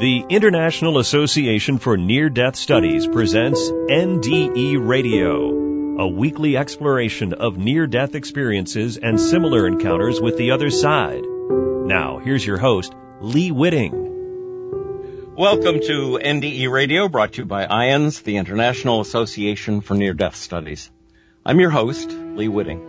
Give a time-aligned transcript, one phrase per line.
[0.00, 5.50] The International Association for Near Death Studies presents NDE Radio,
[6.00, 11.22] a weekly exploration of near death experiences and similar encounters with the other side.
[11.22, 15.34] Now, here's your host, Lee Witting.
[15.36, 20.36] Welcome to NDE Radio, brought to you by IANDS, the International Association for Near Death
[20.36, 20.90] Studies.
[21.44, 22.86] I'm your host, Lee Witting.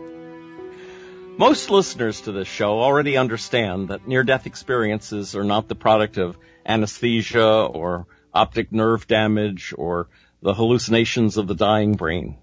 [1.37, 6.17] Most listeners to this show already understand that near death experiences are not the product
[6.17, 10.07] of anesthesia or optic nerve damage or
[10.41, 12.37] the hallucinations of the dying brain.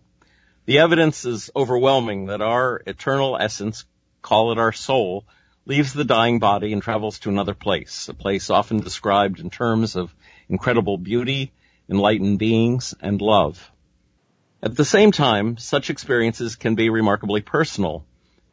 [0.66, 3.84] The evidence is overwhelming that our eternal essence,
[4.22, 5.24] call it our soul,
[5.64, 9.96] leaves the dying body and travels to another place, a place often described in terms
[9.96, 10.14] of
[10.48, 11.52] incredible beauty,
[11.88, 13.70] enlightened beings, and love.
[14.62, 18.04] At the same time, such experiences can be remarkably personal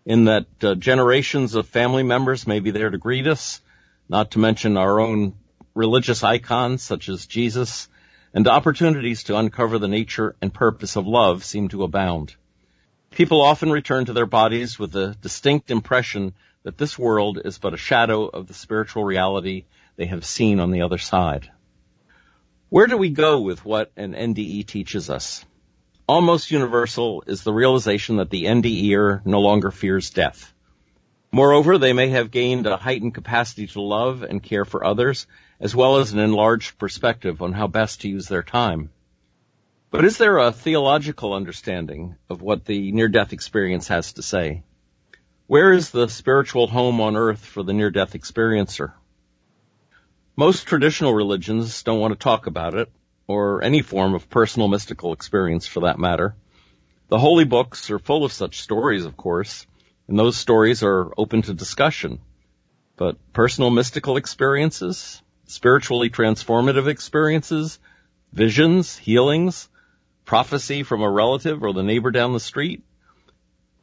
[0.06, 3.62] in that uh, generations of family members may be there to greet us,
[4.08, 5.34] not to mention our own
[5.76, 7.88] religious icons such as Jesus,
[8.34, 12.36] and opportunities to uncover the nature and purpose of love seem to abound.
[13.12, 17.74] People often return to their bodies with a distinct impression that this world is but
[17.74, 19.66] a shadow of the spiritual reality
[19.96, 21.50] they have seen on the other side.
[22.70, 25.46] Where do we go with what an NDE teaches us?
[26.08, 30.54] Almost universal is the realization that the NDEer no longer fears death.
[31.36, 35.28] Moreover, they may have gained a heightened capacity to love and care for others
[35.60, 38.90] as well as an enlarged perspective on how best to use their time.
[39.92, 44.64] But is there a theological understanding of what the near-death experience has to say?
[45.48, 48.94] Where is the spiritual home on earth for the near-death experiencer?
[50.38, 52.90] Most traditional religions don't want to talk about it,
[53.28, 56.34] or any form of personal mystical experience for that matter.
[57.10, 59.68] The holy books are full of such stories, of course,
[60.08, 62.20] and those stories are open to discussion.
[62.98, 65.22] But personal mystical experiences?
[65.48, 67.80] spiritually transformative experiences,
[68.34, 69.70] visions, healings,
[70.26, 72.84] prophecy from a relative or the neighbor down the street.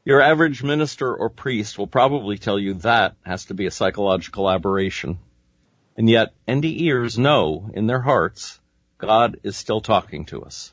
[0.05, 4.51] Your average minister or priest will probably tell you that has to be a psychological
[4.51, 5.19] aberration.
[5.97, 8.59] And yet, NDEers know in their hearts
[8.99, 10.73] God is still talking to us.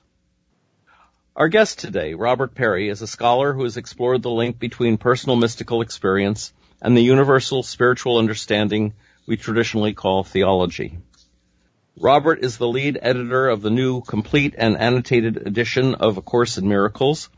[1.40, 5.38] Our guest today, Robert Perry, is a scholar who has explored the link between personal
[5.38, 6.52] mystical experience
[6.82, 8.92] and the universal spiritual understanding
[9.26, 10.98] we traditionally call theology.
[11.98, 16.58] Robert is the lead editor of the new complete and annotated edition of A Course
[16.58, 17.30] in Miracles,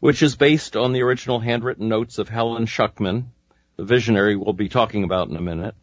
[0.00, 3.26] which is based on the original handwritten notes of Helen Schucman,
[3.76, 5.74] the visionary we'll be talking about in a minute.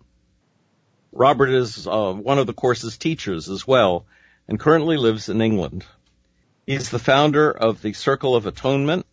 [1.11, 4.07] Robert is uh, one of the course's teachers as well,
[4.47, 5.85] and currently lives in England.
[6.65, 9.05] He's the founder of the Circle of Atonement,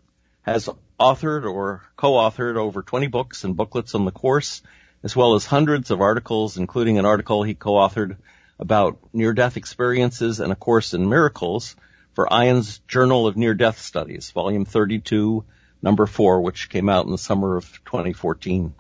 [0.43, 0.69] has
[1.01, 4.63] authored or co-authored over 20 books and booklets on the course,
[5.03, 8.19] as well as hundreds of articles, including an article he co-authored
[8.61, 11.75] about near-death experiences and a course in miracles
[12.13, 15.45] for IANDS Journal of Near-Death Studies, volume 32,
[15.83, 18.75] number 4, which came out in the summer of 2014.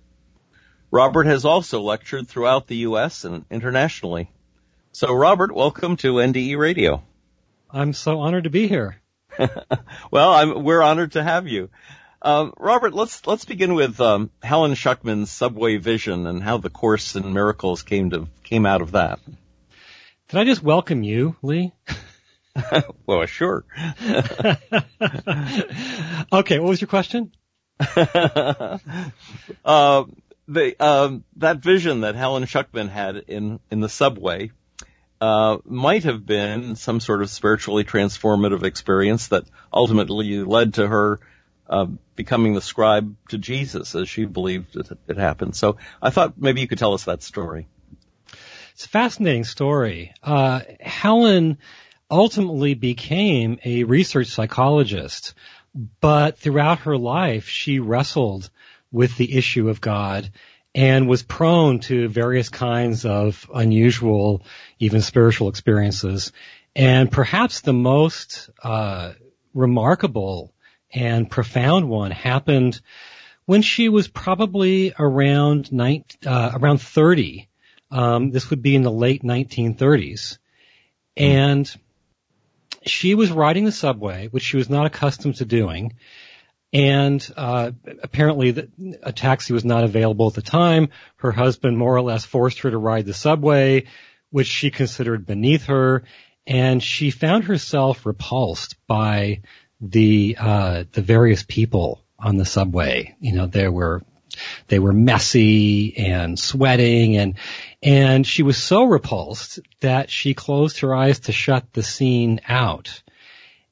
[0.92, 3.24] Robert has also lectured throughout the U.S.
[3.24, 4.30] and internationally.
[4.92, 7.02] So Robert, welcome to NDE Radio.
[7.72, 9.00] I'm so honored to be here.
[10.10, 11.70] well, I'm, we're honored to have you.
[12.22, 17.16] Um, Robert, let's let's begin with um, Helen Schucman's Subway Vision and how the Course
[17.16, 19.20] in Miracles came to came out of that.
[20.28, 21.72] Can I just welcome you, Lee?
[23.06, 23.64] well, sure.
[26.32, 27.32] okay, what was your question?
[29.64, 30.04] uh,
[30.46, 34.50] the um, that vision that Helen Schucman had in in the subway
[35.20, 41.20] uh, might have been some sort of spiritually transformative experience that ultimately led to her
[41.68, 41.86] uh,
[42.16, 45.54] becoming the scribe to Jesus as she believed it, it happened.
[45.54, 47.68] So I thought maybe you could tell us that story.
[48.72, 50.14] It's a fascinating story.
[50.22, 51.58] Uh, Helen
[52.10, 55.34] ultimately became a research psychologist,
[56.00, 58.50] but throughout her life she wrestled
[58.90, 60.30] with the issue of God
[60.74, 64.42] and was prone to various kinds of unusual,
[64.78, 66.32] even spiritual experiences.
[66.76, 69.12] And perhaps the most uh,
[69.52, 70.52] remarkable
[70.92, 72.80] and profound one happened
[73.46, 77.48] when she was probably around nine, uh, around 30.
[77.90, 80.38] Um, this would be in the late 1930s.
[81.16, 81.72] And
[82.86, 85.94] she was riding the subway, which she was not accustomed to doing.
[86.72, 87.72] And uh,
[88.02, 90.90] apparently, the, a taxi was not available at the time.
[91.16, 93.86] Her husband more or less forced her to ride the subway,
[94.30, 96.04] which she considered beneath her.
[96.46, 99.42] And she found herself repulsed by
[99.80, 103.16] the uh, the various people on the subway.
[103.20, 104.02] You know, there were
[104.68, 107.34] they were messy and sweating and,
[107.82, 113.02] and she was so repulsed that she closed her eyes to shut the scene out.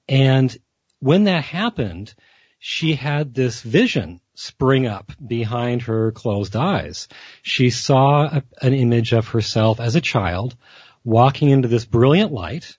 [0.08, 0.56] And
[1.00, 2.14] when that happened,
[2.58, 7.08] she had this vision spring up behind her closed eyes.
[7.42, 10.56] She saw a, an image of herself as a child
[11.04, 12.76] walking into this brilliant light,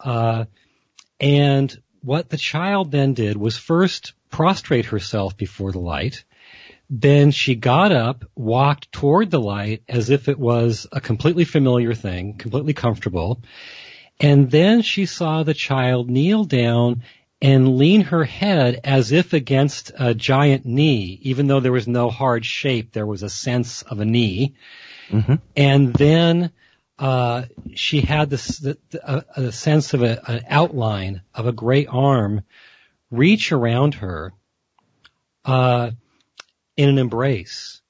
[0.00, 0.46] uh,
[1.20, 6.24] and what the child then did was first prostrate herself before the light.
[6.88, 11.94] Then she got up, walked toward the light as if it was a completely familiar
[11.94, 13.42] thing, completely comfortable.
[14.18, 17.02] And then she saw the child kneel down
[17.42, 22.10] and lean her head as if against a giant knee, even though there was no
[22.10, 24.54] hard shape, there was a sense of a knee.
[25.08, 25.34] Mm-hmm.
[25.56, 26.50] And then
[26.98, 27.44] uh,
[27.74, 32.42] she had this the, a, a, sense of a, an outline of a great arm
[33.10, 34.32] reach around her
[35.46, 35.90] uh,
[36.76, 37.80] in an embrace,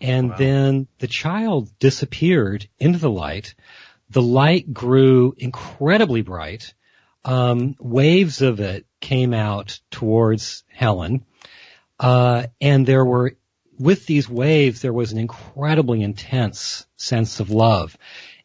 [0.00, 0.36] and wow.
[0.36, 3.54] then the child disappeared into the light.
[4.10, 6.74] The light grew incredibly bright.
[7.24, 11.24] Um, waves of it came out towards Helen,
[11.98, 13.36] uh, and there were
[13.78, 17.96] with these waves, there was an incredibly intense sense of love.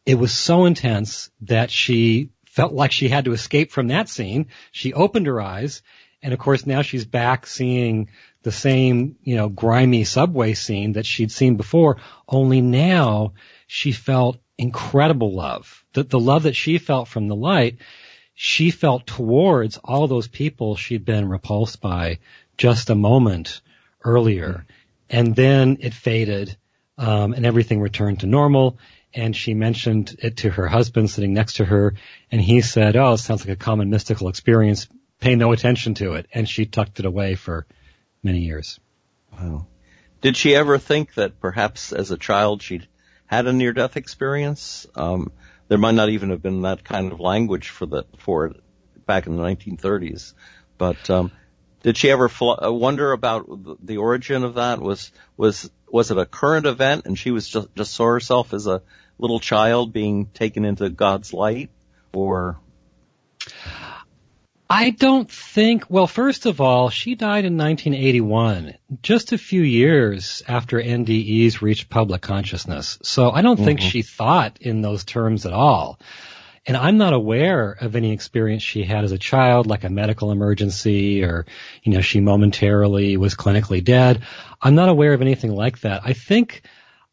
[0.06, 4.48] It was so intense that she felt like she had to escape from that scene.
[4.72, 5.82] She opened her eyes,
[6.22, 8.10] and of course now she's back seeing
[8.42, 11.98] the same, you know, grimy subway scene that she'd seen before,
[12.28, 13.34] only now
[13.68, 15.84] she felt incredible love.
[15.94, 17.78] The, the love that she felt from the light,
[18.42, 22.20] she felt towards all those people she'd been repulsed by
[22.56, 23.60] just a moment
[24.02, 24.66] earlier.
[25.10, 26.56] And then it faded,
[26.98, 28.78] um, and everything returned to normal.
[29.14, 31.96] And she mentioned it to her husband sitting next to her,
[32.32, 34.88] and he said, "Oh, it sounds like a common mystical experience.
[35.20, 37.66] Pay no attention to it." And she tucked it away for
[38.24, 38.80] many years.
[39.34, 39.68] Wow.
[40.22, 42.88] Did she ever think that perhaps as a child she'd
[43.26, 44.88] had a near-death experience?
[44.96, 45.34] Um,
[45.70, 48.58] there might not even have been that kind of language for the for it
[49.06, 50.34] back in the 1930s,
[50.78, 51.32] but um,
[51.82, 53.48] did she ever fl- uh, wonder about
[53.86, 54.82] the origin of that?
[54.82, 58.68] Was was was it a current event, and she was just just saw herself as
[58.68, 58.82] a
[59.18, 61.70] little child being taken into God's light,
[62.14, 62.60] or?
[64.72, 70.44] I don't think, well, first of all, she died in 1981, just a few years
[70.48, 73.00] after NDEs reached public consciousness.
[73.02, 73.66] So I don't mm-hmm.
[73.66, 76.00] think she thought in those terms at all.
[76.68, 80.32] And I'm not aware of any experience she had as a child, like a medical
[80.32, 81.48] emergency or,
[81.82, 84.22] you know, she momentarily was clinically dead.
[84.62, 86.02] I'm not aware of anything like that.
[86.06, 86.62] I think,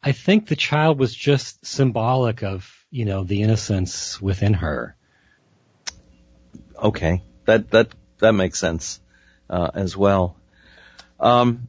[0.03, 4.95] I think the child was just symbolic of, you know, the innocence within her.
[6.77, 7.23] Okay.
[7.47, 7.87] That, that,
[8.19, 9.01] that makes sense,
[9.49, 10.35] uh, as well.
[11.19, 11.67] Um,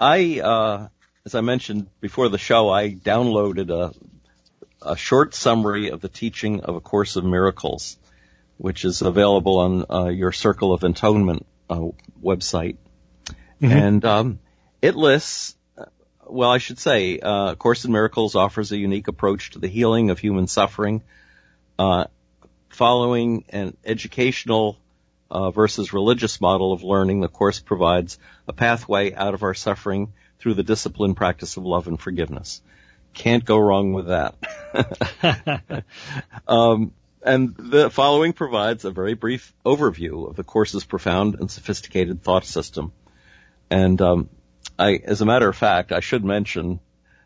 [0.00, 0.88] I, uh,
[1.26, 3.92] as I mentioned before the show, I downloaded a
[4.80, 7.98] a short summary of the teaching of A Course of Miracles,
[8.56, 11.88] which is available on uh, your Circle of Atonement uh,
[12.22, 12.76] website.
[13.60, 13.72] Mm-hmm.
[13.72, 14.38] And um,
[14.80, 15.56] it lists,
[16.26, 20.10] well, I should say, uh, Course in Miracles offers a unique approach to the healing
[20.10, 21.02] of human suffering,
[21.78, 22.04] uh,
[22.68, 24.78] following an educational
[25.30, 27.20] uh, versus religious model of learning.
[27.20, 31.88] The Course provides a pathway out of our suffering through the disciplined practice of love
[31.88, 32.62] and forgiveness.
[33.14, 35.84] Can't go wrong with that.
[36.48, 42.22] um, and the following provides a very brief overview of the course's profound and sophisticated
[42.22, 42.92] thought system.
[43.70, 44.28] And um,
[44.78, 46.80] I, as a matter of fact, I should mention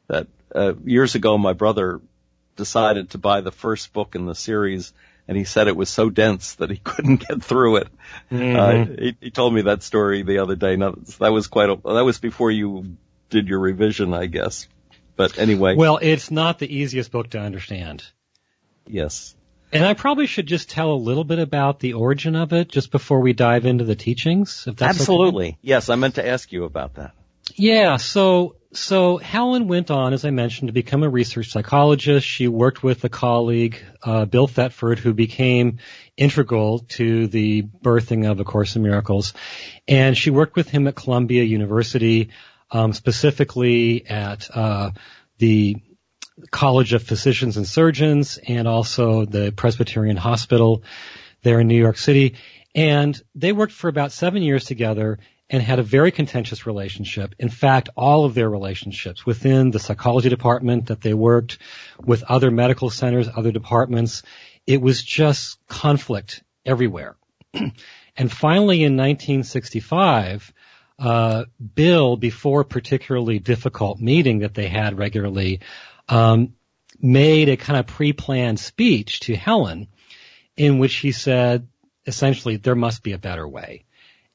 [0.09, 2.01] that uh, years ago my brother
[2.57, 4.93] decided to buy the first book in the series,
[5.33, 7.89] and he said it was so dense that he couldn't get through it.
[8.31, 8.57] Mm-hmm.
[8.61, 10.77] Uh, he, he, told me that story the other day.
[10.77, 12.99] Now that was quite a, that was before you
[13.31, 14.69] did your revision, I guess.
[15.17, 15.75] But anyway.
[15.75, 18.05] Well, it's not the easiest book to understand.
[18.87, 19.35] Yes.
[19.73, 22.91] And I probably should just tell a little bit about the origin of it just
[22.91, 24.67] before we dive into the teachings.
[24.67, 25.49] If that's Absolutely.
[25.49, 25.59] Okay.
[25.63, 27.15] Yes, I meant to ask you about that.
[27.57, 32.27] Yeah, so so Helen went on, as I mentioned, to become a research psychologist.
[32.27, 35.79] She worked with a colleague, uh, Bill Thetford, who became
[36.17, 39.35] integral to the birthing of A Course in Miracles.
[39.87, 42.31] And she worked with him at Columbia University
[42.71, 44.93] um, specifically at uh,
[45.39, 45.77] the
[46.51, 50.83] College of Physicians and Surgeons and also the Presbyterian Hospital
[51.43, 52.37] there in New York City.
[52.75, 55.19] And they worked for about seven years together
[55.53, 57.35] and had a very contentious relationship.
[57.39, 61.59] In fact, all of their relationships within the psychology department that they worked
[62.01, 64.23] with other medical centers, other departments,
[64.67, 67.17] it was just conflict everywhere.
[68.17, 70.55] and finally in 1965,
[70.99, 71.45] uh,
[71.75, 75.61] Bill, before a particularly difficult meeting that they had regularly,
[76.09, 76.55] um,
[76.99, 79.89] made a kind of pre-planned speech to Helen
[80.57, 81.69] in which he said,
[82.07, 83.85] essentially, there must be a better way.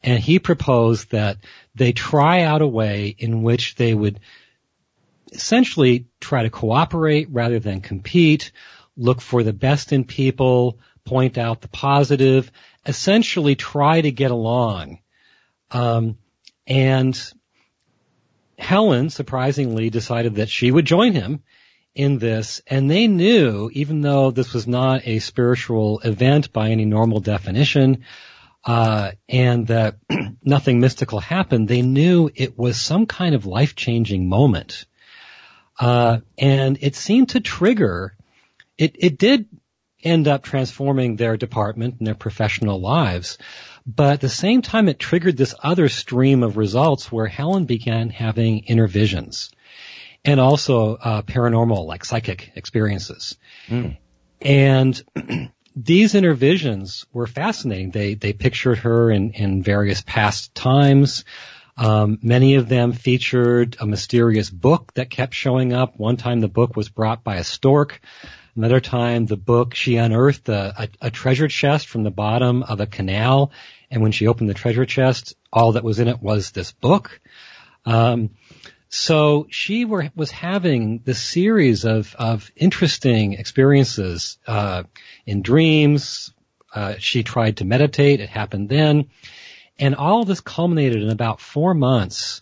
[0.07, 1.35] And he proposed that
[1.75, 4.21] they try out a way in which they would
[5.33, 8.53] essentially try to cooperate rather than compete,
[8.95, 12.53] look for the best in people, point out the positive,
[12.85, 14.99] essentially try to get along.
[15.71, 16.17] Um,
[16.65, 17.21] and
[18.57, 21.43] Helen surprisingly decided that she would join him
[21.93, 26.85] in this, and they knew, even though this was not a spiritual event by any
[26.85, 28.05] normal definition,
[28.67, 29.95] uh, and that
[30.43, 34.85] nothing mystical happened, they knew it was some kind of life-changing moment.
[35.79, 38.17] Uh, and it seemed to trigger,
[38.77, 39.47] it, it did
[40.03, 43.37] end up transforming their department and their professional lives.
[43.85, 48.09] But at the same time, it triggered this other stream of results where Helen began
[48.09, 49.49] having inner visions
[50.25, 53.37] and also uh, paranormal, like psychic experiences.
[53.69, 53.97] Mm.
[54.41, 55.01] And
[55.77, 57.91] these inner visions were fascinating.
[57.91, 61.23] They they pictured her in in various past times.
[61.77, 65.97] Um, many of them featured a mysterious book that kept showing up.
[65.97, 68.01] One time the book was brought by a stork.
[68.55, 72.79] Another time the book, she unearthed a, a, a treasure chest from the bottom of
[72.79, 73.51] a canal.
[73.91, 77.21] And when she opened the treasure chest, all that was in it was this book.
[77.85, 78.31] Um,
[78.89, 84.83] so she were, was having this series of, of interesting experiences, uh,
[85.25, 86.33] in dreams.
[86.73, 88.19] Uh, she tried to meditate.
[88.19, 89.09] It happened then.
[89.79, 92.41] And all of this culminated in about four months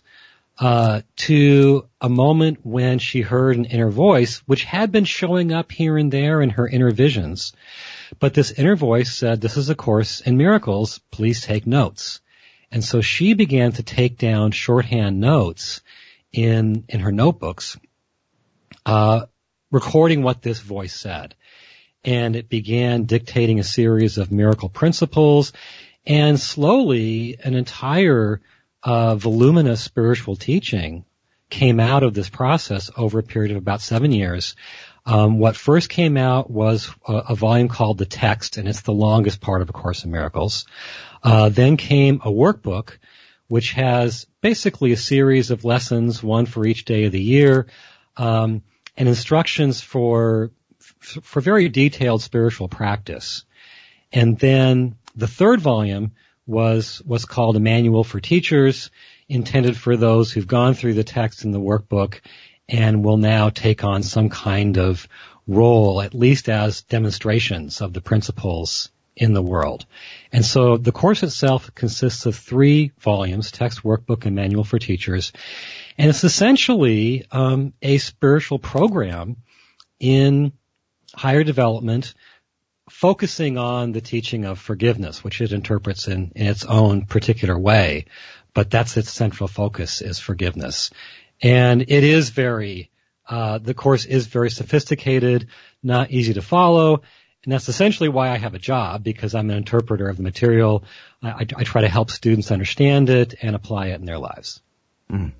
[0.58, 5.70] uh, to a moment when she heard an inner voice, which had been showing up
[5.70, 7.52] here and there in her inner visions.
[8.18, 12.20] But this inner voice said, this is a course in miracles, please take notes.
[12.70, 15.82] And so she began to take down shorthand notes
[16.36, 17.78] in, in her notebooks,
[18.84, 19.24] uh,
[19.70, 21.34] recording what this voice said.
[22.04, 25.52] And it began dictating a series of miracle principles
[26.06, 28.40] and slowly an entire
[28.82, 31.04] uh, voluminous spiritual teaching
[31.48, 34.54] came out of this process over a period of about seven years.
[35.06, 38.92] Um, what first came out was a, a, volume called The Text, and it's the
[38.92, 40.66] longest part of A Course in Miracles.
[41.22, 42.98] Uh, then came a workbook,
[43.48, 47.66] which has basically a series of lessons, one for each day of the year,
[48.16, 48.62] um,
[48.96, 53.44] and instructions for for very detailed spiritual practice.
[54.12, 56.12] And then the third volume
[56.46, 58.90] was was called a manual for teachers,
[59.28, 62.20] intended for those who've gone through the text in the workbook
[62.68, 65.08] and will now take on some kind of
[65.46, 69.86] role, at least as demonstrations of the principles in the world.
[70.30, 75.32] And so the course itself consists of three volumes, text, workbook, and manual for teachers.
[75.96, 79.36] And it's essentially um, a spiritual program
[79.98, 80.52] in
[81.14, 82.14] higher development
[82.90, 88.04] focusing on the teaching of forgiveness, which it interprets in, in its own particular way,
[88.54, 90.90] but that's its central focus is forgiveness.
[91.42, 92.90] And it is very,
[93.28, 95.48] uh, the course is very sophisticated,
[95.82, 97.02] not easy to follow,
[97.46, 100.82] and that's essentially why I have a job because I'm an interpreter of the material.
[101.22, 104.60] I, I, I try to help students understand it and apply it in their lives.
[105.08, 105.30] Mm.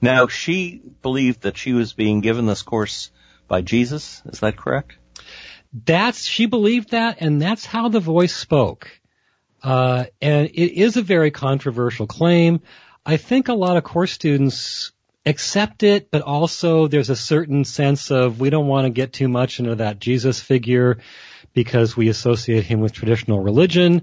[0.00, 3.12] Now, she believed that she was being given this course
[3.46, 4.22] by Jesus.
[4.26, 4.96] Is that correct?
[5.72, 8.90] That's, she believed that and that's how the voice spoke.
[9.62, 12.60] Uh, and it is a very controversial claim.
[13.06, 14.90] I think a lot of course students
[15.26, 19.28] accept it, but also there's a certain sense of we don't want to get too
[19.28, 20.98] much into that Jesus figure
[21.52, 24.02] because we associate him with traditional religion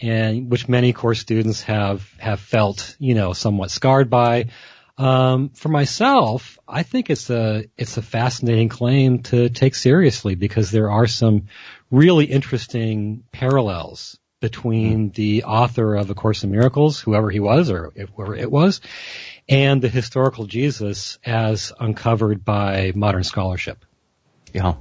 [0.00, 4.46] and which many course students have, have felt, you know, somewhat scarred by.
[4.96, 10.70] Um, for myself, I think it's a it's a fascinating claim to take seriously because
[10.70, 11.46] there are some
[11.90, 17.92] really interesting parallels between the author of A Course in Miracles, whoever he was or
[18.14, 18.82] whoever it was,
[19.48, 23.84] and the historical Jesus as uncovered by modern scholarship.
[24.52, 24.74] Yeah.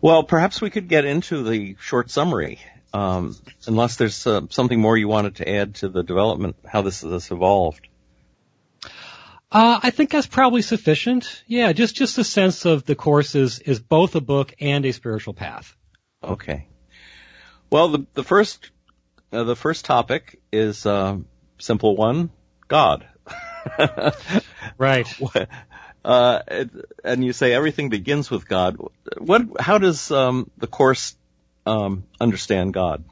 [0.00, 2.60] Well, perhaps we could get into the short summary,
[2.92, 3.34] um,
[3.66, 7.30] unless there's uh, something more you wanted to add to the development, how this has
[7.30, 7.88] evolved.
[9.50, 11.42] Uh, I think that's probably sufficient.
[11.46, 14.92] Yeah, just just a sense of the course is is both a book and a
[14.92, 15.76] spiritual path.
[16.22, 16.66] Okay.
[17.70, 18.70] Well, the the first
[19.32, 21.18] uh, the first topic is uh,
[21.58, 22.30] simple one:
[22.68, 23.06] God.
[24.78, 25.06] right.
[26.04, 26.66] Uh,
[27.02, 28.76] and you say everything begins with God.
[29.16, 29.58] What?
[29.58, 31.16] How does um, the course
[31.64, 33.04] um, understand God?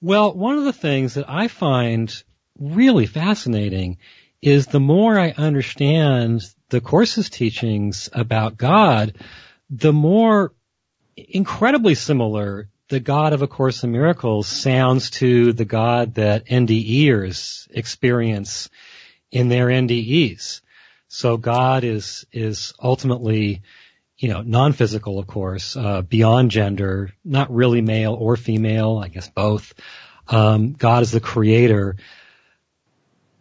[0.00, 2.12] Well, one of the things that I find
[2.58, 3.98] really fascinating
[4.42, 9.16] is the more I understand the course's teachings about God,
[9.70, 10.52] the more
[11.16, 17.68] incredibly similar the God of A Course in Miracles sounds to the God that NDEers
[17.70, 18.70] experience
[19.30, 20.62] in their NDEs.
[21.08, 23.62] So God is, is ultimately,
[24.16, 29.28] you know, non-physical, of course, uh, beyond gender, not really male or female, I guess
[29.28, 29.74] both.
[30.26, 31.96] Um, God is the creator.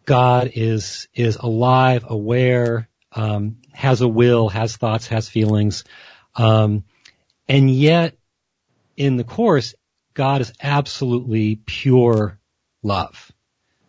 [0.05, 5.85] God is, is alive, aware, um, has a will, has thoughts, has feelings.
[6.35, 6.83] Um,
[7.47, 8.17] and yet
[8.97, 9.75] in the course,
[10.13, 12.39] God is absolutely pure
[12.81, 13.31] love.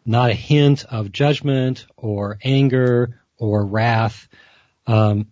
[0.05, 4.29] Not a hint of judgment or anger or wrath.
[4.87, 5.29] Um,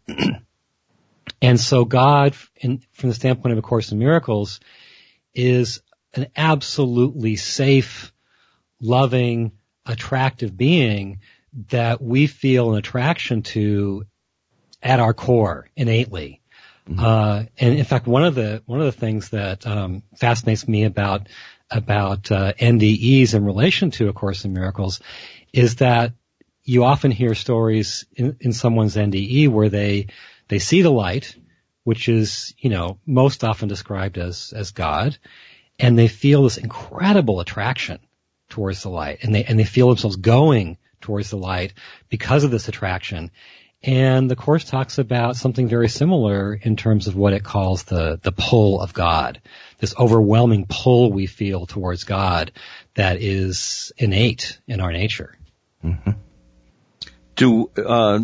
[1.43, 4.61] and so God, in, from the standpoint of A Course in Miracles,
[5.35, 5.83] is
[6.15, 8.13] an absolutely safe,
[8.81, 9.53] loving,
[9.85, 11.21] attractive being
[11.69, 14.05] that we feel an attraction to
[14.83, 16.43] at our core innately.
[16.89, 17.05] Mm-hmm.
[17.05, 20.85] Uh, and in fact, one of the one of the things that um, fascinates me
[20.85, 21.29] about
[21.71, 25.01] about uh, NDEs in relation to A Course in Miracles
[25.53, 26.13] is that
[26.63, 30.09] you often hear stories in, in someone's NDE where they
[30.49, 31.35] they see the light,
[31.85, 35.19] which is you know most often described as as God,
[35.79, 37.99] and they feel this incredible attraction
[38.49, 41.75] towards the light, and they and they feel themselves going towards the light
[42.09, 43.31] because of this attraction.
[43.83, 48.19] And the Course talks about something very similar in terms of what it calls the,
[48.23, 49.41] the pull of God.
[49.79, 52.53] This overwhelming pull we feel towards God
[52.95, 55.39] that is innate in our nature.
[55.85, 56.13] Mm-hmm.
[57.37, 58.21] Do, uh,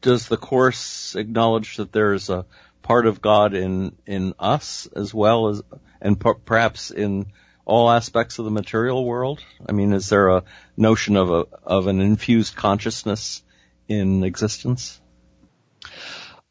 [0.00, 2.44] does the Course acknowledge that there's a
[2.82, 5.62] part of God in, in us as well as,
[6.00, 7.26] and per- perhaps in
[7.64, 9.42] all aspects of the material world?
[9.66, 10.44] I mean, is there a
[10.76, 13.42] notion of a, of an infused consciousness
[13.90, 15.00] in existence?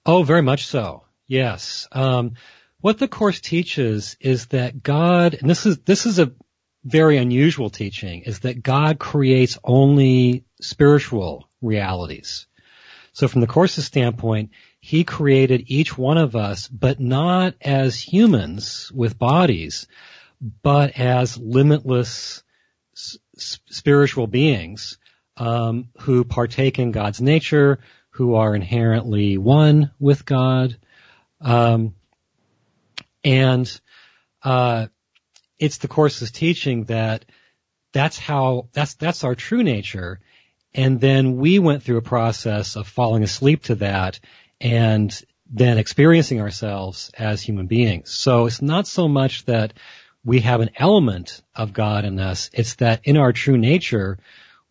[0.06, 1.04] Oh, very much so.
[1.28, 1.88] Yes.
[1.92, 2.34] Um,
[2.82, 6.34] what the course teaches is that God, and this is this is a
[6.84, 12.48] very unusual teaching, is that God creates only spiritual realities.
[13.14, 18.92] So from the course's standpoint, he created each one of us, but not as humans
[18.94, 19.88] with bodies,
[20.62, 22.44] but as limitless
[22.96, 23.18] s-
[23.68, 24.98] spiritual beings
[25.40, 27.80] um, who partake in God's nature,
[28.12, 30.78] who are inherently one with God,
[31.42, 31.96] um,
[33.24, 33.82] and
[34.44, 34.88] uh,
[35.58, 37.26] it's the course's teaching that
[37.94, 40.20] that's how that's that's our true nature,
[40.74, 44.20] and then we went through a process of falling asleep to that
[44.62, 48.12] and then experiencing ourselves as human beings.
[48.12, 49.74] So it's not so much that
[50.24, 54.20] we have an element of God in us, it's that in our true nature,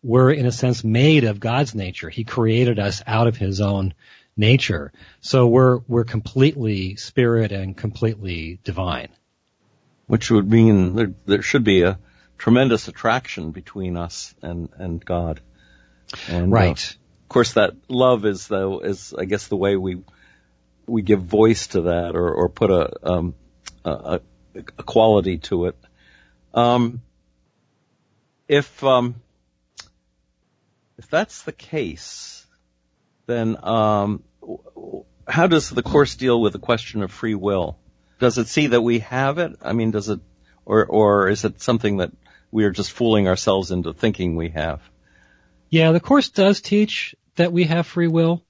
[0.01, 2.09] we're in a sense made of God's nature.
[2.09, 3.93] He created us out of his own
[4.37, 4.91] nature.
[5.19, 9.09] So we're, we're completely spirit and completely divine.
[10.07, 11.99] Which would mean there, there should be a
[12.37, 15.41] tremendous attraction between us and, and God.
[16.27, 16.79] And, uh, right.
[16.79, 20.01] Uh, of course that love is though, is I guess the way we,
[20.87, 23.35] we give voice to that or, or put a, um,
[23.83, 24.21] a,
[24.55, 25.75] a quality to it.
[26.53, 27.01] Um,
[28.47, 29.15] if, um,
[30.99, 32.45] if that's the case,
[33.25, 34.21] then um,
[35.25, 37.79] how does the course deal with the question of free will?
[38.19, 39.53] Does it see that we have it?
[39.61, 40.19] I mean, does it,
[40.65, 42.11] or or is it something that
[42.51, 44.81] we are just fooling ourselves into thinking we have?
[45.69, 48.43] Yeah, the course does teach that we have free will,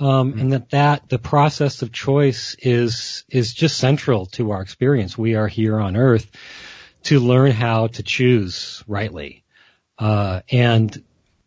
[0.00, 0.40] um, mm-hmm.
[0.40, 5.16] and that that the process of choice is is just central to our experience.
[5.16, 6.28] We are here on Earth
[7.04, 9.44] to learn how to choose rightly,
[10.00, 11.00] uh, and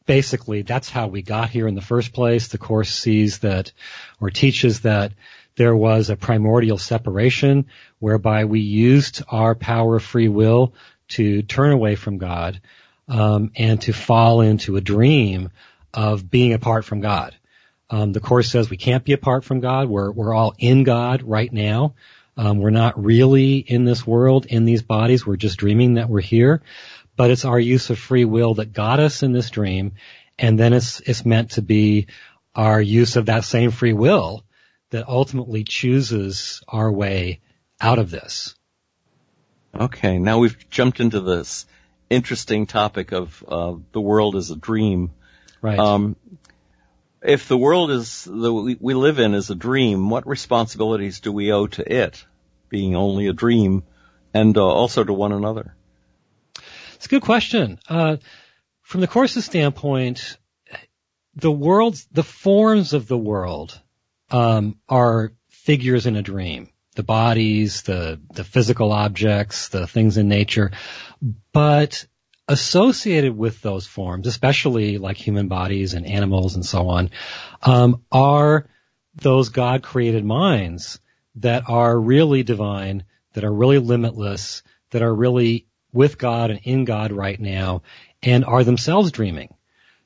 [0.05, 2.47] basically that's how we got here in the first place.
[2.47, 3.71] The course sees that
[4.19, 5.13] or teaches that
[5.55, 7.67] there was a primordial separation
[7.99, 10.73] whereby we used our power of free will
[11.07, 12.61] to turn away from God
[13.07, 15.51] um, and to fall into a dream
[15.93, 17.35] of being apart from God.
[17.89, 19.87] Um, the course says we can't be apart from God.
[19.87, 21.93] We're we're all in God right now.
[22.35, 25.25] Um, we're not really in this world, in these bodies.
[25.25, 26.61] We're just dreaming that we're here
[27.15, 29.93] but it's our use of free will that got us in this dream.
[30.37, 32.07] And then it's, it's meant to be
[32.53, 34.43] our use of that same free will
[34.91, 37.41] that ultimately chooses our way
[37.79, 38.55] out of this.
[39.77, 40.19] Okay.
[40.19, 41.65] Now we've jumped into this
[42.09, 45.11] interesting topic of uh, the world as a dream.
[45.61, 45.79] Right.
[45.79, 46.15] Um,
[47.21, 51.51] if the world is the we live in is a dream, what responsibilities do we
[51.51, 52.23] owe to it,
[52.69, 53.83] being only a dream,
[54.33, 55.74] and uh, also to one another?
[57.05, 57.77] It's a good question.
[57.87, 58.17] Uh,
[58.81, 60.39] from the course's standpoint,
[61.35, 63.79] the world's, the forms of the world,
[64.31, 66.71] um, are figures in a dream.
[66.95, 70.71] The bodies, the, the physical objects, the things in nature.
[71.53, 72.07] But
[72.47, 77.11] associated with those forms, especially like human bodies and animals and so on,
[77.61, 78.67] um, are
[79.13, 80.99] those God created minds
[81.35, 86.85] that are really divine, that are really limitless, that are really with God and in
[86.85, 87.81] God right now,
[88.21, 89.53] and are themselves dreaming.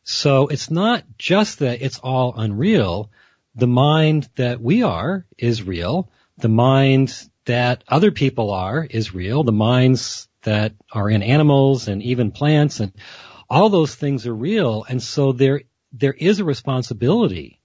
[0.04, 3.12] So it's not just that it's all unreal.
[3.56, 6.10] The mind that we are is real.
[6.38, 7.14] The mind
[7.46, 9.44] that other people are is real.
[9.44, 12.94] The minds that are in animals and even plants and
[13.50, 14.86] all those things are real.
[14.88, 17.60] And so there, there is a responsibility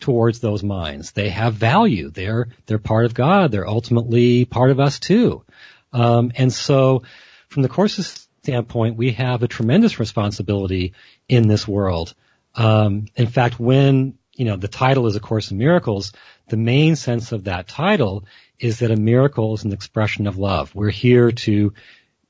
[0.00, 1.12] towards those minds.
[1.12, 2.10] They have value.
[2.10, 3.50] They're, they're part of God.
[3.50, 5.44] They're ultimately part of us too.
[5.92, 7.02] Um, and so
[7.48, 10.94] from the course's standpoint, we have a tremendous responsibility
[11.28, 12.14] in this world.
[12.54, 16.12] Um, in fact, when, you know, the title is A Course in Miracles,
[16.48, 18.24] the main sense of that title
[18.58, 20.74] is that a miracle is an expression of love.
[20.74, 21.72] We're here to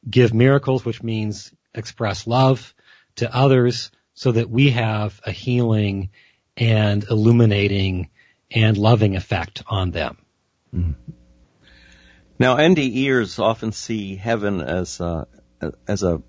[0.09, 2.75] give miracles, which means express love
[3.17, 6.11] to others so that we have a healing
[6.57, 8.11] and illuminating
[8.51, 10.19] and loving effect on them.
[10.75, 11.13] Mm-hmm.
[12.39, 15.27] Now, NDEers often see heaven as a,
[15.89, 16.23] as a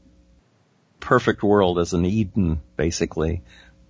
[1.00, 3.44] perfect world, as an Eden, basically.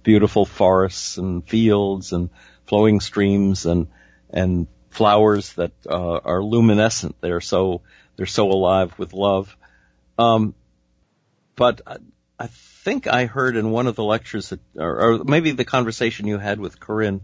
[0.04, 2.30] Beautiful forests and fields and
[2.66, 3.88] flowing streams and,
[4.30, 7.16] and flowers that uh, are luminescent.
[7.22, 7.84] They're so,
[8.18, 9.56] they're so alive with love.
[10.18, 10.56] Um,
[11.56, 11.98] but I,
[12.38, 16.28] I think I heard in one of the lectures that, or, or maybe the conversation
[16.28, 17.22] you had with Corinne,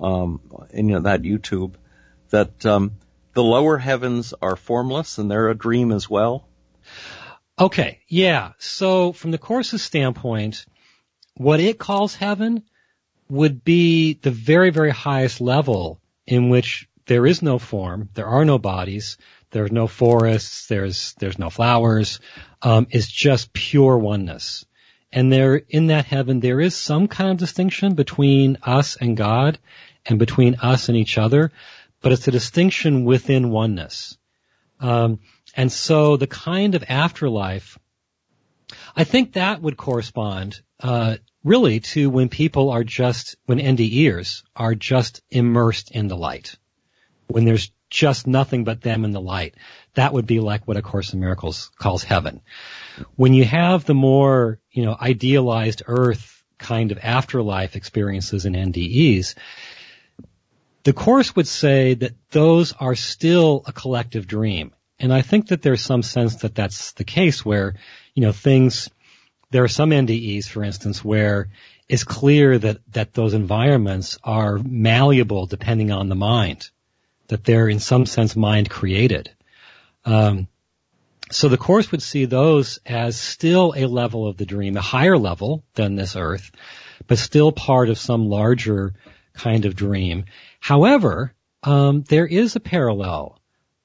[0.00, 1.74] um, in you know, that YouTube,
[2.30, 2.92] that, um,
[3.38, 6.48] the lower heavens are formless and they're a dream as well.
[7.56, 8.00] Okay.
[8.08, 8.54] Yeah.
[8.58, 10.66] So from the course's standpoint,
[11.36, 12.64] what it calls heaven
[13.28, 18.44] would be the very, very highest level in which there is no form, there are
[18.44, 19.18] no bodies,
[19.52, 20.66] there's no forests.
[20.66, 22.18] There's there's no flowers.
[22.60, 24.66] Um, it's just pure oneness.
[25.12, 29.60] And there, in that heaven, there is some kind of distinction between us and God,
[30.04, 31.52] and between us and each other,
[32.00, 34.16] but it's a distinction within oneness.
[34.80, 35.20] Um,
[35.56, 37.78] and so the kind of afterlife,
[38.94, 44.74] I think that would correspond uh, really to when people are just when NDEers are
[44.74, 46.56] just immersed in the light,
[47.26, 49.54] when there's just nothing but them in the light.
[49.94, 52.42] That would be like what A Course in Miracles calls heaven.
[53.16, 59.34] When you have the more, you know, idealized earth kind of afterlife experiences in NDEs,
[60.88, 64.72] the Course would say that those are still a collective dream.
[64.98, 67.74] And I think that there's some sense that that's the case where,
[68.14, 68.88] you know, things,
[69.50, 71.50] there are some NDEs, for instance, where
[71.90, 76.70] it's clear that, that those environments are malleable depending on the mind
[77.26, 79.30] that they're in some sense mind created.
[80.06, 80.48] Um,
[81.30, 85.18] so the course would see those as still a level of the dream, a higher
[85.18, 86.50] level than this earth,
[87.06, 88.94] but still part of some larger
[89.38, 90.24] kind of dream.
[90.60, 93.38] However, um, there is a parallel.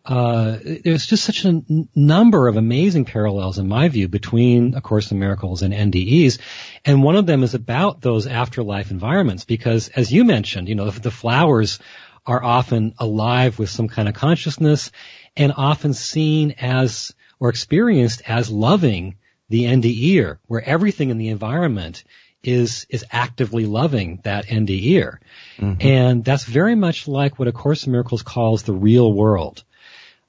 [0.06, 4.82] Uh, there's just such a n- number of amazing parallels, in my view, between A
[4.82, 6.40] Course in Miracles and NDEs,
[6.84, 9.46] and one of them is about those afterlife environments.
[9.46, 11.80] Because, as you mentioned, you know, the flowers
[12.26, 14.92] are often alive with some kind of consciousness
[15.38, 19.16] and often seen as or experienced as loving
[19.50, 22.04] the NDEer, where everything in the environment
[22.44, 25.18] is is actively loving that NDEer.
[25.58, 25.76] Mm-hmm.
[25.80, 29.64] And that's very much like what A Course in Miracles calls the real world.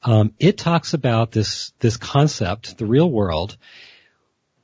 [0.03, 3.57] Um, it talks about this this concept, the real world,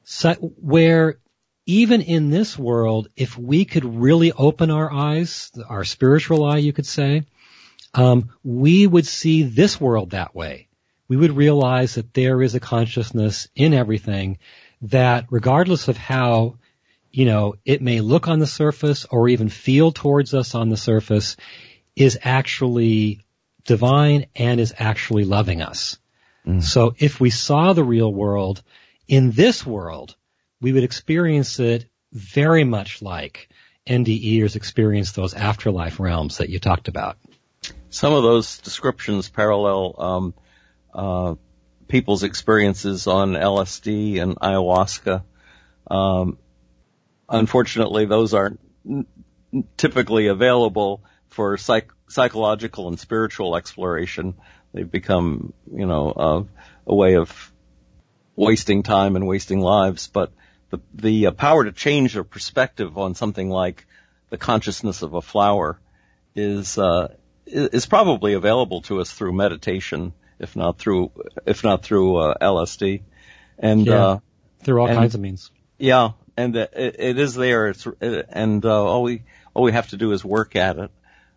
[0.05, 1.19] so, where
[1.67, 6.73] even in this world, if we could really open our eyes, our spiritual eye, you
[6.73, 7.25] could say,
[7.95, 10.69] um, we would see this world that way.
[11.07, 14.39] We would realize that there is a consciousness in everything
[14.83, 16.57] that regardless of how,
[17.11, 20.77] you know, it may look on the surface or even feel towards us on the
[20.77, 21.37] surface
[21.97, 23.21] is actually
[23.65, 25.99] divine and is actually loving us.
[26.47, 26.63] Mm.
[26.63, 28.63] So if we saw the real world
[29.09, 30.17] in this world,
[30.61, 33.49] we would experience it very much like
[33.87, 37.17] NDEers experience those afterlife realms that you talked about.
[37.89, 40.35] Some of those descriptions parallel um,
[40.95, 41.35] uh,
[41.89, 45.25] people's experiences on LSD and ayahuasca.
[45.91, 46.39] Um,
[47.31, 48.61] unfortunately, those aren't
[49.77, 54.35] typically available for psych- psychological and spiritual exploration.
[54.73, 56.43] They've become, you know, uh,
[56.87, 57.53] a way of
[58.37, 60.09] wasting time and wasting lives.
[60.09, 60.33] But
[60.71, 63.87] the, the uh, power to change a perspective on something like
[64.31, 65.81] the consciousness of a flower
[66.35, 67.09] is, uh,
[67.47, 71.11] is probably available to us through meditation, if not through,
[71.47, 73.03] if not through, uh, LSD.
[73.59, 74.05] And, Yeah.
[74.07, 74.19] uh,
[74.63, 75.51] Through all and- kinds of means.
[75.79, 77.69] yeah, and uh, it, it is there.
[77.69, 79.23] It's uh, and uh, all we
[79.55, 80.91] all we have to do is work at it.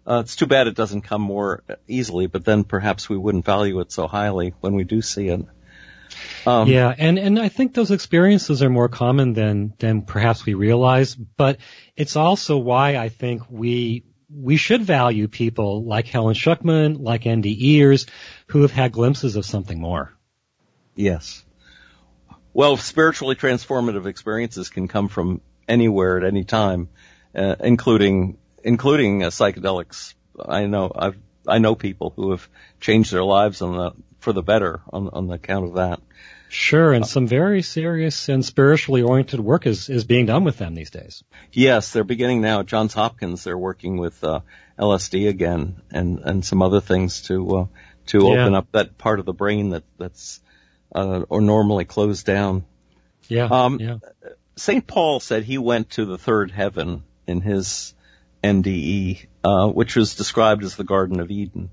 [0.06, 3.80] Uh, it's too bad it doesn't come more easily, but then perhaps we wouldn't value
[3.80, 5.46] it so highly when we do see it.
[6.46, 10.54] Um, yeah, and and I think those experiences are more common than than perhaps we
[10.54, 11.58] realize, but
[11.96, 18.08] it's also why I think we we should value people like Helen Schucman, like NDEers,
[18.48, 20.14] who have had glimpses of something more.
[20.96, 21.44] Yes.
[22.54, 26.90] Well, spiritually transformative experiences can come from anywhere at any time,
[27.36, 30.14] uh, including including uh, psychedelics.
[30.44, 32.48] I know I've I know people who have
[32.80, 36.00] changed their lives on the for the better on on the account of that.
[36.50, 40.76] Sure, and some very serious and spiritually oriented work is is being done with them
[40.76, 41.24] these days.
[41.52, 42.60] Yes, they're beginning now.
[42.60, 44.42] At Johns Hopkins, they're working with uh,
[44.78, 47.66] LSD again and and some other things to uh,
[48.08, 48.42] to Yeah.
[48.44, 50.42] open up that part of the brain that that's
[50.94, 52.66] uh, or normally closed down.
[53.28, 53.98] Yeah, Um, yeah.
[54.56, 54.86] St.
[54.86, 57.94] Paul said he went to the third heaven in his
[58.44, 61.72] NDE, uh, which was described as the Garden of Eden.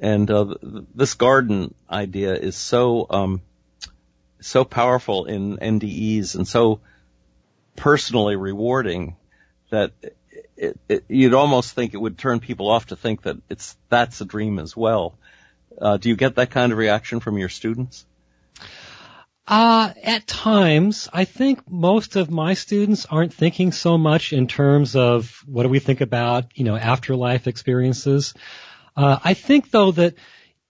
[0.00, 3.42] And uh, th- this garden idea is so um,
[4.40, 6.80] so powerful in NDEs and so
[7.74, 9.16] personally rewarding
[9.70, 9.92] that
[10.56, 14.20] it, it, you'd almost think it would turn people off to think that it's that's
[14.20, 15.18] a dream as well.
[15.80, 18.06] Uh, do you get that kind of reaction from your students?
[19.48, 24.94] Uh, at times, I think most of my students aren't thinking so much in terms
[24.94, 28.34] of what do we think about, you know, afterlife experiences.
[28.94, 30.16] Uh, I think though that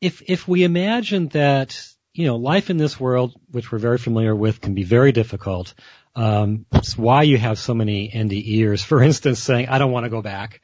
[0.00, 1.76] if, if we imagine that,
[2.14, 5.74] you know, life in this world, which we're very familiar with, can be very difficult.
[6.14, 10.10] Um, it's why you have so many NDEers, for instance, saying, I don't want to
[10.10, 10.62] go back.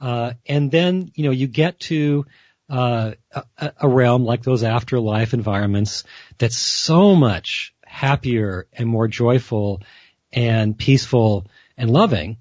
[0.00, 2.26] Uh, and then, you know, you get to,
[2.68, 3.12] uh,
[3.58, 6.04] a, a realm like those afterlife environments
[6.38, 9.82] that's so much happier and more joyful
[10.32, 11.46] and peaceful
[11.76, 12.38] and loving.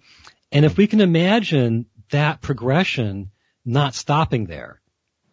[0.52, 3.32] And if we can imagine that progression
[3.66, 4.82] not stopping there,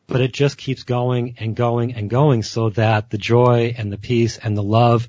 [0.07, 3.99] but it just keeps going and going and going so that the joy and the
[3.99, 5.09] peace and the love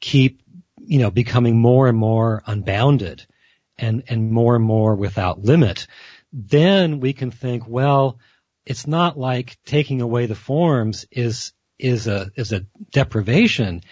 [0.00, 0.42] keep,
[0.78, 3.24] you know, becoming more and more unbounded
[3.78, 5.86] and, and more and more without limit,
[6.32, 8.18] then we can think, well,
[8.64, 13.82] it's not like taking away the forms is is a is a deprivation.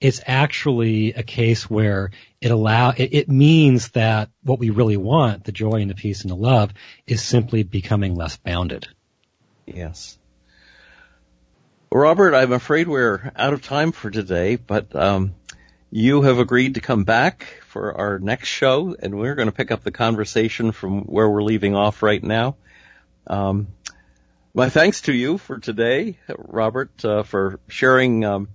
[0.00, 5.44] It's actually a case where it allow it, it means that what we really want,
[5.44, 6.72] the joy and the peace and the love,
[7.06, 8.88] is simply becoming less bounded.
[9.66, 10.18] Yes.
[11.92, 15.34] Robert, I'm afraid we're out of time for today, but um,
[15.90, 19.70] you have agreed to come back for our next show, and we're going to pick
[19.70, 22.56] up the conversation from where we're leaving off right now.
[23.26, 23.68] Um,
[24.54, 28.48] my thanks to you for today, Robert, uh, for sharing um,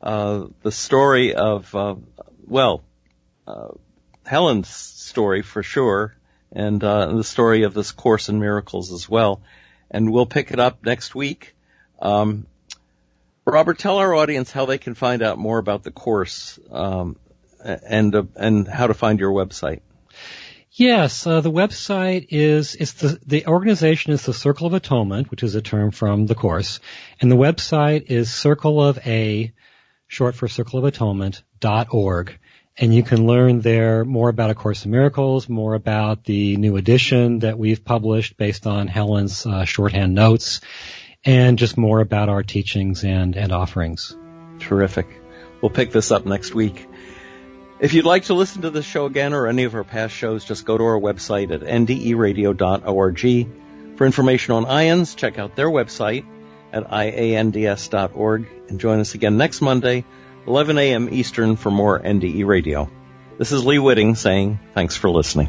[0.00, 1.96] uh, the story of, uh,
[2.46, 2.82] well,
[3.46, 3.68] uh,
[4.24, 6.16] Helen's story for sure,
[6.50, 9.42] and uh, the story of this Course in Miracles as well.
[9.90, 11.54] And we'll pick it up next week.
[12.00, 12.46] Um,
[13.44, 17.16] Robert, tell our audience how they can find out more about the course um,
[17.62, 19.80] and uh, and how to find your website.
[20.76, 25.44] Yes, uh, the website is it's the the organization is the Circle of Atonement, which
[25.44, 26.80] is a term from the course,
[27.20, 29.52] and the website is Circle of A,
[30.08, 32.36] short for Circle of Atonement dot org,
[32.76, 36.76] and you can learn there more about A Course in Miracles, more about the new
[36.76, 40.60] edition that we've published based on Helen's uh, shorthand notes,
[41.24, 44.16] and just more about our teachings and and offerings.
[44.58, 45.06] Terrific.
[45.62, 46.88] We'll pick this up next week.
[47.80, 50.44] If you'd like to listen to this show again or any of our past shows,
[50.44, 53.18] just go to our website at nderadio.org.
[53.96, 56.24] For information on IANDS, check out their website
[56.72, 60.04] at iands.org and join us again next Monday,
[60.46, 61.08] 11 a.m.
[61.12, 62.90] Eastern for more NDE Radio.
[63.38, 65.48] This is Lee Witting saying thanks for listening.